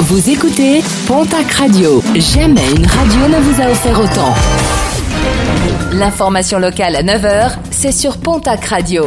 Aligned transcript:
Vous 0.00 0.28
écoutez 0.28 0.82
Pontac 1.06 1.50
Radio. 1.52 2.02
Jamais 2.14 2.68
une 2.76 2.84
radio 2.86 3.28
ne 3.28 3.40
vous 3.40 3.62
a 3.62 3.70
offert 3.70 3.98
autant. 4.00 4.34
L'information 5.92 6.58
locale 6.58 6.96
à 6.96 7.02
9h, 7.02 7.52
c'est 7.70 7.92
sur 7.92 8.18
Pontac 8.18 8.64
Radio. 8.64 9.06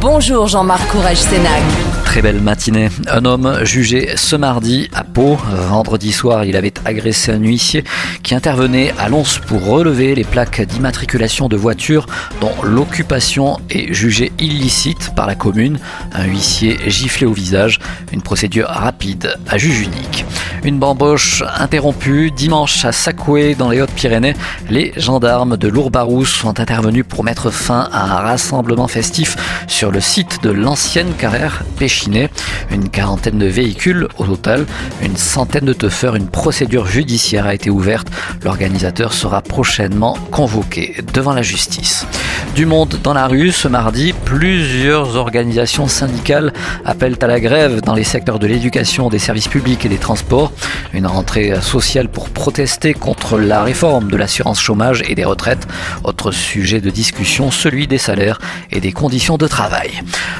Bonjour 0.00 0.46
Jean-Marc 0.46 0.86
Courage 0.88 1.16
Sénac. 1.16 1.62
Très 2.04 2.22
belle 2.22 2.40
matinée. 2.40 2.90
Un 3.08 3.24
homme 3.24 3.64
jugé 3.64 4.10
ce 4.14 4.36
mardi 4.36 4.88
à 4.94 5.02
Pau. 5.02 5.36
Vendredi 5.68 6.12
soir, 6.12 6.44
il 6.44 6.54
avait 6.54 6.72
agressé 6.84 7.32
un 7.32 7.38
huissier 7.40 7.82
qui 8.22 8.36
intervenait 8.36 8.92
à 8.98 9.08
Lons 9.08 9.24
pour 9.48 9.64
relever 9.66 10.14
les 10.14 10.22
plaques 10.22 10.60
d'immatriculation 10.60 11.48
de 11.48 11.56
voitures 11.56 12.06
dont 12.40 12.52
l'occupation 12.62 13.58
est 13.68 13.92
jugée 13.92 14.30
illicite 14.38 15.12
par 15.16 15.26
la 15.26 15.34
commune. 15.34 15.80
Un 16.12 16.26
huissier 16.26 16.78
giflé 16.86 17.26
au 17.26 17.32
visage. 17.32 17.80
Une 18.14 18.22
procédure 18.22 18.68
rapide 18.68 19.34
à 19.48 19.58
juge 19.58 19.80
unique. 19.80 20.24
Une 20.62 20.78
bamboche 20.78 21.42
interrompue 21.58 22.30
dimanche 22.30 22.84
à 22.84 22.92
Sacoué 22.92 23.56
dans 23.56 23.70
les 23.70 23.82
Hautes-Pyrénées. 23.82 24.34
Les 24.70 24.92
gendarmes 24.96 25.56
de 25.56 25.66
Lourbarousse 25.66 26.30
sont 26.30 26.60
intervenus 26.60 27.04
pour 27.08 27.24
mettre 27.24 27.50
fin 27.50 27.88
à 27.92 28.04
un 28.04 28.20
rassemblement 28.20 28.86
festif 28.86 29.36
sur 29.66 29.90
le 29.90 30.00
site 30.00 30.44
de 30.44 30.50
l'ancienne 30.50 31.12
carrière 31.14 31.64
Péchinet. 31.76 32.30
Une 32.70 32.88
quarantaine 32.88 33.38
de 33.38 33.46
véhicules 33.46 34.06
au 34.16 34.26
total, 34.26 34.64
une 35.02 35.16
centaine 35.16 35.64
de 35.64 35.72
teufeurs, 35.72 36.14
une 36.14 36.28
procédure 36.28 36.86
judiciaire 36.86 37.46
a 37.46 37.54
été 37.54 37.68
ouverte. 37.68 38.06
L'organisateur 38.44 39.12
sera 39.12 39.42
prochainement 39.42 40.16
convoqué 40.30 41.02
devant 41.12 41.32
la 41.32 41.42
justice. 41.42 42.06
Du 42.52 42.66
monde 42.66 43.00
dans 43.02 43.14
la 43.14 43.26
rue 43.26 43.50
ce 43.50 43.66
mardi, 43.66 44.12
plusieurs 44.12 45.16
organisations 45.16 45.88
syndicales 45.88 46.52
appellent 46.84 47.16
à 47.20 47.26
la 47.26 47.40
grève 47.40 47.80
dans 47.80 47.94
les 47.94 48.04
secteurs 48.04 48.38
de 48.38 48.46
l'éducation, 48.46 49.08
des 49.08 49.18
services 49.18 49.48
publics 49.48 49.84
et 49.84 49.88
des 49.88 49.98
transports. 49.98 50.52
Une 50.92 51.08
rentrée 51.08 51.60
sociale 51.60 52.08
pour 52.08 52.30
protester 52.30 52.94
contre 52.94 53.38
la 53.38 53.64
réforme 53.64 54.08
de 54.08 54.16
l'assurance 54.16 54.60
chômage 54.60 55.02
et 55.08 55.16
des 55.16 55.24
retraites. 55.24 55.66
Autre 56.04 56.30
sujet 56.30 56.80
de 56.80 56.90
discussion, 56.90 57.50
celui 57.50 57.88
des 57.88 57.98
salaires 57.98 58.38
et 58.70 58.80
des 58.80 58.92
conditions 58.92 59.36
de 59.36 59.48
travail. 59.48 59.90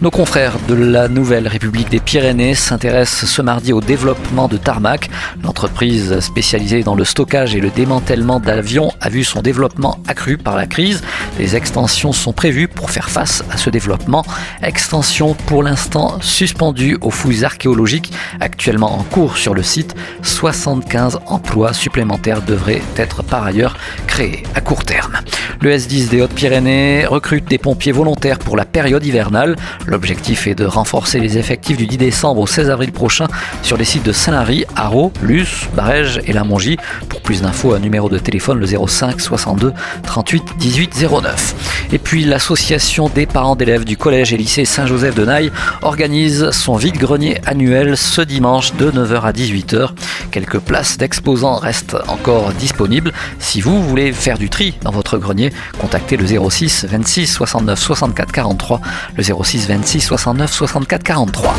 Nos 0.00 0.10
confrères 0.10 0.54
de 0.66 0.74
la 0.74 1.08
Nouvelle 1.08 1.46
République 1.46 1.90
des 1.90 2.00
Pyrénées 2.00 2.54
s'intéressent 2.54 3.28
ce 3.28 3.42
mardi 3.42 3.74
au 3.74 3.82
développement 3.82 4.48
de 4.48 4.56
Tarmac. 4.56 5.10
L'entreprise 5.42 6.20
spécialisée 6.20 6.82
dans 6.82 6.94
le 6.94 7.04
stockage 7.04 7.54
et 7.54 7.60
le 7.60 7.68
démantèlement 7.68 8.40
d'avions 8.40 8.92
a 9.00 9.10
vu 9.10 9.24
son 9.24 9.42
développement 9.42 9.98
accru 10.08 10.38
par 10.38 10.56
la 10.56 10.66
crise. 10.66 11.02
Les 11.38 11.54
extensions 11.54 11.87
sont 11.88 12.32
prévues 12.32 12.68
pour 12.68 12.90
faire 12.90 13.08
face 13.08 13.42
à 13.50 13.56
ce 13.56 13.70
développement. 13.70 14.24
Extension 14.62 15.34
pour 15.34 15.62
l'instant 15.62 16.20
suspendue 16.20 16.98
aux 17.00 17.10
fouilles 17.10 17.44
archéologiques 17.44 18.12
actuellement 18.40 18.98
en 18.98 19.02
cours 19.02 19.36
sur 19.36 19.54
le 19.54 19.62
site. 19.62 19.94
75 20.22 21.20
emplois 21.26 21.72
supplémentaires 21.72 22.42
devraient 22.42 22.82
être 22.96 23.22
par 23.22 23.44
ailleurs 23.44 23.76
créés 24.06 24.42
à 24.54 24.60
court 24.60 24.84
terme. 24.84 25.18
Le 25.60 25.74
S10 25.74 26.10
des 26.10 26.22
Hautes-Pyrénées 26.22 27.06
recrute 27.06 27.46
des 27.46 27.58
pompiers 27.58 27.92
volontaires 27.92 28.38
pour 28.38 28.56
la 28.56 28.64
période 28.64 29.04
hivernale. 29.04 29.56
L'objectif 29.86 30.46
est 30.46 30.54
de 30.54 30.64
renforcer 30.64 31.18
les 31.18 31.38
effectifs 31.38 31.76
du 31.76 31.86
10 31.86 31.96
décembre 31.96 32.40
au 32.40 32.46
16 32.46 32.70
avril 32.70 32.92
prochain 32.92 33.26
sur 33.62 33.76
les 33.76 33.84
sites 33.84 34.04
de 34.04 34.12
Saint-Lary, 34.12 34.66
Haro, 34.76 35.12
Luce, 35.22 35.68
Barège 35.74 36.20
et 36.26 36.32
La 36.32 36.44
Mongie. 36.44 36.76
Pour 37.08 37.22
plus 37.22 37.42
d'infos, 37.42 37.74
un 37.74 37.80
numéro 37.80 38.08
de 38.08 38.18
téléphone 38.18 38.60
le 38.60 38.66
05 38.66 39.20
62 39.20 39.72
38 40.04 40.44
18 40.58 41.06
09. 41.22 41.77
Et 41.90 41.98
puis 41.98 42.24
l'association 42.24 43.08
des 43.08 43.24
parents 43.24 43.56
d'élèves 43.56 43.84
du 43.84 43.96
collège 43.96 44.32
et 44.32 44.36
lycée 44.36 44.64
Saint-Joseph 44.64 45.14
de 45.14 45.24
Naï 45.24 45.50
organise 45.82 46.50
son 46.50 46.76
vide-grenier 46.76 47.40
annuel 47.46 47.96
ce 47.96 48.20
dimanche 48.20 48.74
de 48.74 48.90
9h 48.90 49.22
à 49.22 49.32
18h. 49.32 49.90
Quelques 50.30 50.58
places 50.58 50.98
d'exposants 50.98 51.56
restent 51.56 51.96
encore 52.08 52.52
disponibles. 52.52 53.12
Si 53.38 53.60
vous 53.60 53.82
voulez 53.82 54.12
faire 54.12 54.38
du 54.38 54.50
tri 54.50 54.76
dans 54.82 54.90
votre 54.90 55.16
grenier, 55.18 55.52
contactez 55.78 56.16
le 56.16 56.26
06 56.26 56.86
26 56.90 57.26
69 57.26 57.78
64 57.78 58.32
43, 58.32 58.80
le 59.16 59.22
06 59.22 59.68
26 59.68 60.00
69 60.00 60.52
64 60.52 61.02
43. 61.02 61.54